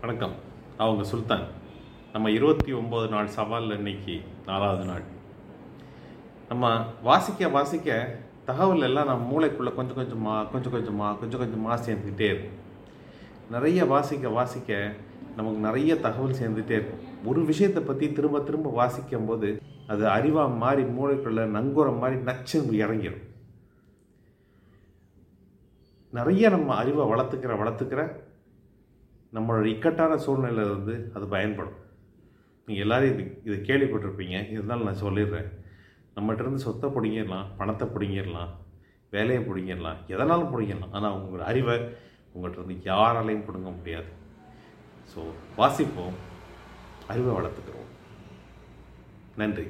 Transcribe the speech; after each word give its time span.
வணக்கம். 0.00 0.32
அவங்க 0.76 1.04
சுல்தான். 1.04 1.44
நம்ம 2.12 2.30
இருபத்தி 2.30 2.72
ஒம்பது 2.72 3.08
நாள் 3.08 3.28
சவாலில் 3.36 3.76
இன்னைக்கு 3.76 4.20
நாலாவது 4.46 4.84
நாள். 4.84 5.02
நம்ம 6.48 6.84
வாசிக்க 7.02 7.48
வாசிக்க 7.48 8.16
தகவல் 8.44 8.82
எல்லாம் 8.82 9.06
நம்ம 9.06 9.22
மூளைக்குள்ளே 9.30 9.74
கொஞ்சம் 9.74 9.94
கொஞ்சமாக 9.94 10.50
கொஞ்சம் 10.50 10.72
கொஞ்சமாக 10.72 11.18
கொஞ்சம் 11.18 11.40
கொஞ்சமாக 11.40 11.78
சேர்ந்துக்கிட்டே 11.86 12.20
இருக்கும். 12.20 12.58
நிறைய 13.50 13.84
வாசிக்க 13.84 14.28
வாசிக்க 14.28 14.92
நமக்கு 15.36 15.58
நிறைய 15.58 16.00
தகவல் 16.00 16.38
சேர்ந்துகிட்டே 16.40 16.70
இருக்கும். 16.70 17.04
ஒரு 17.24 17.44
விஷயத்தை 17.44 17.82
பற்றி 17.82 18.12
திரும்ப 18.12 18.40
திரும்ப 18.40 18.70
வாசிக்கும் 18.70 19.24
போது 19.24 19.62
அது 19.86 20.06
அறிவாக 20.06 20.56
மாறி 20.56 20.82
மூளைக்குள்ளே 20.82 21.46
நங்கூரம் 21.58 21.98
மாதிரி 21.98 22.20
நச்சு 22.20 22.62
இறங்கிடும் 22.62 23.24
நிறைய 26.10 26.48
நம்ம 26.48 26.74
அறிவை 26.74 27.06
வளர்த்துக்கிற 27.06 27.54
வளர்த்துக்கிற 27.64 28.24
நம்மளோட 29.34 29.66
இக்கட்டான 29.74 30.16
சூழ்நிலையில் 30.16 30.70
இருந்து 30.70 30.94
அது 31.14 31.24
பயன்படும். 31.34 31.78
நீங்கள் 32.68 32.84
எல்லோரும் 32.84 33.10
இது 33.12 33.24
இதை 33.46 33.56
கேள்விப்பட்டிருப்பீங்க. 33.68 34.36
இருந்தாலும் 34.54 34.86
நான் 34.88 35.04
சொல்லிடுறேன். 35.06 35.48
நம்மகிட்ட 36.16 36.44
இருந்து 36.44 36.66
சொத்தை 36.66 36.88
பிடிங்கிடலாம் 36.90 37.48
பணத்தை 37.58 37.86
பிடிங்கிடலாம் 37.94 38.52
வேலையை 39.14 39.40
பிடிங்கிடலாம் 39.48 39.98
எதனாலும் 40.14 40.52
பிடிங்கிடலாம். 40.52 40.94
ஆனால் 40.98 41.16
உங்களோட 41.16 41.44
அறிவை 41.50 41.76
உங்கள்கிட்ட 42.34 42.62
இருந்து 42.62 42.88
யாராலையும் 42.90 43.46
பிடுங்க 43.48 43.70
முடியாது. 43.78 44.10
ஸோ 45.12 45.20
வாசிப்போம் 45.60 46.16
அறிவை 47.12 47.32
வளர்த்துக்கிறோம். 47.36 47.90
நன்றி. 49.42 49.66